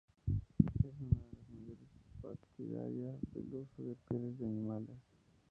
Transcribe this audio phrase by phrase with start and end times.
[0.83, 1.89] Es una de las mayores
[2.23, 4.97] partidarias del uso de pieles de animales.